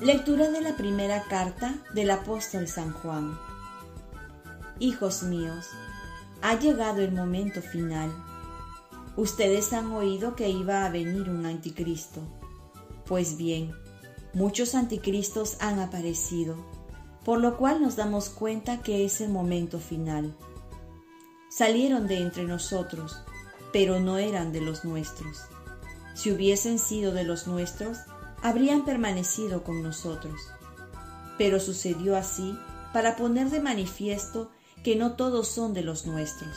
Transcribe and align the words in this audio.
Lectura 0.00 0.50
de 0.50 0.60
la 0.60 0.76
primera 0.76 1.22
carta 1.22 1.72
del 1.94 2.10
apóstol 2.10 2.66
San 2.66 2.92
Juan. 2.92 3.38
Hijos 4.80 5.22
míos, 5.22 5.66
ha 6.42 6.58
llegado 6.58 7.00
el 7.00 7.12
momento 7.12 7.62
final. 7.62 8.12
Ustedes 9.16 9.72
han 9.72 9.92
oído 9.92 10.34
que 10.34 10.48
iba 10.48 10.84
a 10.84 10.90
venir 10.90 11.30
un 11.30 11.46
anticristo. 11.46 12.20
Pues 13.06 13.36
bien, 13.36 13.72
muchos 14.32 14.74
anticristos 14.74 15.58
han 15.60 15.78
aparecido, 15.78 16.56
por 17.24 17.38
lo 17.38 17.56
cual 17.56 17.80
nos 17.80 17.94
damos 17.94 18.30
cuenta 18.30 18.82
que 18.82 19.04
es 19.04 19.20
el 19.20 19.30
momento 19.30 19.78
final. 19.78 20.34
Salieron 21.50 22.08
de 22.08 22.20
entre 22.20 22.42
nosotros, 22.42 23.22
pero 23.72 24.00
no 24.00 24.18
eran 24.18 24.52
de 24.52 24.60
los 24.60 24.84
nuestros. 24.84 25.42
Si 26.14 26.32
hubiesen 26.32 26.80
sido 26.80 27.12
de 27.12 27.22
los 27.22 27.46
nuestros, 27.46 27.98
habrían 28.44 28.84
permanecido 28.84 29.64
con 29.64 29.82
nosotros. 29.82 30.38
Pero 31.38 31.58
sucedió 31.58 32.14
así 32.14 32.56
para 32.92 33.16
poner 33.16 33.48
de 33.48 33.60
manifiesto 33.60 34.50
que 34.84 34.96
no 34.96 35.12
todos 35.12 35.48
son 35.48 35.72
de 35.72 35.82
los 35.82 36.04
nuestros. 36.04 36.54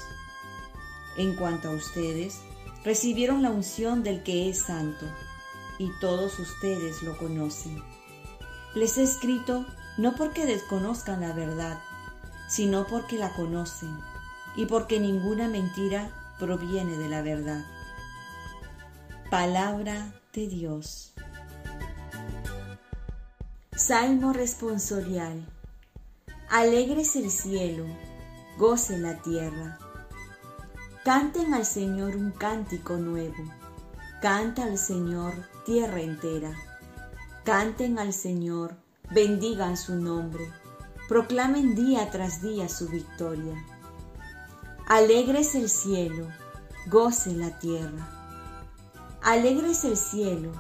En 1.18 1.38
cuanto 1.38 1.70
a 1.70 1.72
ustedes, 1.72 2.42
recibieron 2.84 3.42
la 3.42 3.52
unción 3.52 4.04
del 4.04 4.22
que 4.22 4.50
es 4.50 4.64
santo, 4.64 5.06
y 5.80 5.90
todos 6.02 6.38
ustedes 6.40 7.04
lo 7.04 7.18
conocen. 7.18 7.82
Les 8.76 8.98
he 8.98 9.04
escrito 9.04 9.66
no 9.98 10.14
porque 10.16 10.46
desconozcan 10.46 11.22
la 11.22 11.32
verdad, 11.32 11.80
sino 12.50 12.86
porque 12.86 13.18
la 13.18 13.34
conocen, 13.34 13.98
y 14.58 14.66
porque 14.66 15.00
ninguna 15.00 15.48
mentira 15.48 16.36
proviene 16.38 16.98
de 16.98 17.08
la 17.08 17.22
verdad. 17.22 17.66
Palabra 19.32 20.14
de 20.34 20.48
Dios. 20.48 21.14
Salmo 23.88 24.34
responsorial. 24.34 25.48
Alegres 26.50 27.16
el 27.16 27.32
cielo, 27.32 27.86
goce 28.58 28.98
la 28.98 29.22
tierra. 29.22 29.80
Canten 31.06 31.54
al 31.54 31.66
Señor 31.66 32.18
un 32.18 32.32
cántico 32.32 32.98
nuevo. 32.98 33.46
Canta 34.22 34.66
al 34.66 34.78
Señor 34.78 35.36
tierra 35.66 36.02
entera. 36.02 36.54
Canten 37.46 37.98
al 37.98 38.12
Señor, 38.12 38.76
bendigan 39.10 39.78
su 39.78 39.96
nombre. 39.96 40.52
Proclamen 41.08 41.74
día 41.74 42.12
tras 42.12 42.42
día 42.42 42.68
su 42.68 42.90
victoria. 42.90 43.56
Alegres 44.90 45.56
el 45.56 45.70
cielo, 45.70 46.28
goce 46.88 47.32
la 47.32 47.58
tierra. 47.58 48.06
Alegres 49.24 49.86
el 49.86 49.96
cielo, 49.96 50.52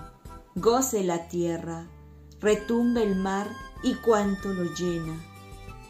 goce 0.56 1.03
la 1.03 1.28
tierra 1.28 1.88
retumbe 2.40 3.04
el 3.04 3.16
mar 3.16 3.48
y 3.84 3.96
cuanto 3.96 4.54
lo 4.54 4.64
llena. 4.76 5.20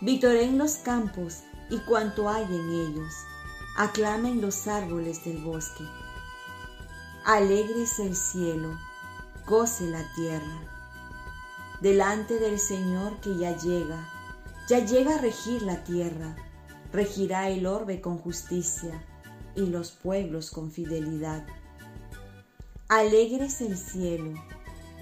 Vitoren 0.02 0.58
los 0.58 0.76
campos 0.76 1.44
y 1.70 1.78
cuanto 1.80 2.30
hay 2.30 2.46
en 2.46 2.70
ellos. 2.70 3.14
Aclamen 3.78 4.42
los 4.42 4.68
árboles 4.68 5.24
del 5.26 5.40
bosque. 5.40 5.84
Alegres 7.26 8.00
el 8.00 8.16
cielo, 8.16 8.78
goce 9.46 9.86
la 9.88 10.04
tierra. 10.16 10.74
Delante 11.82 12.40
del 12.40 12.60
Señor 12.60 13.20
que 13.20 13.38
ya 13.38 13.56
llega, 13.58 14.08
ya 14.68 14.80
llega 14.80 15.16
a 15.16 15.22
regir 15.22 15.62
la 15.62 15.84
tierra, 15.84 16.36
regirá 16.92 17.50
el 17.50 17.66
orbe 17.66 18.02
con 18.02 18.18
justicia 18.18 19.04
y 19.56 19.66
los 19.68 19.92
pueblos 19.92 20.52
con 20.52 20.72
fidelidad. 20.72 21.46
Alegres 22.88 23.62
el 23.62 23.78
cielo, 23.78 24.34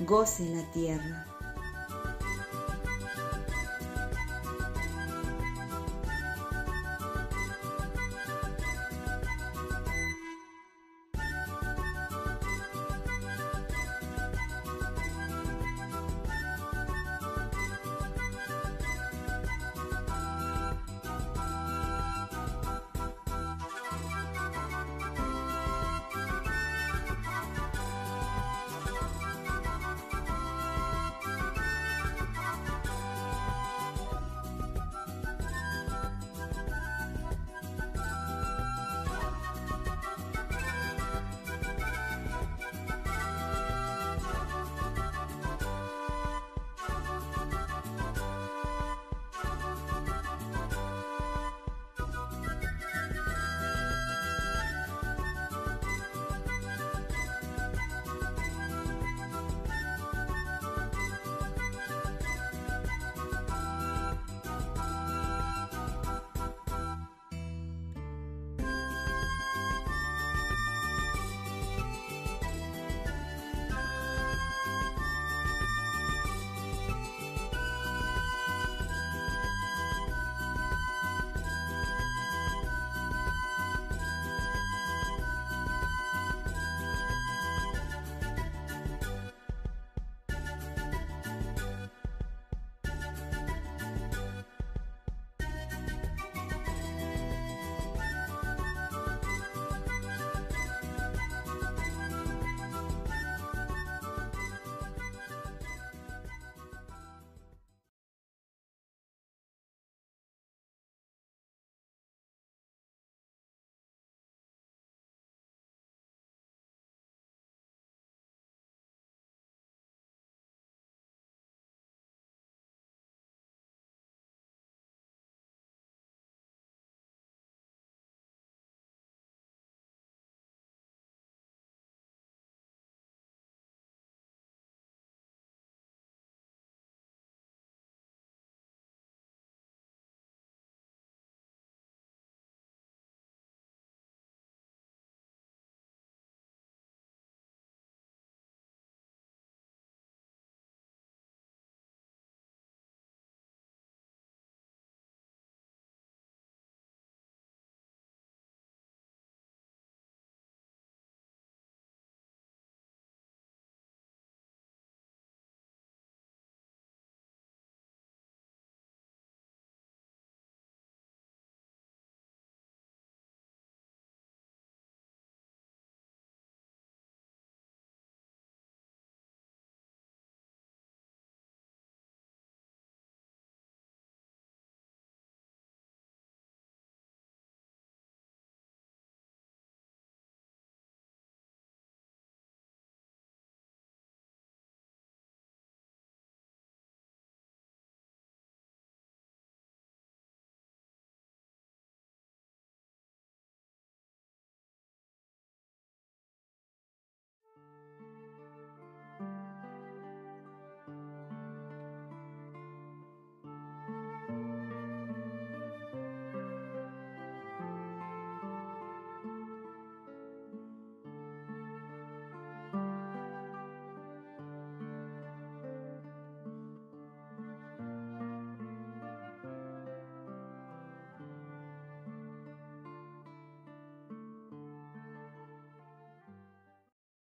goce 0.01 0.43
la 0.49 0.63
tierra 0.71 1.25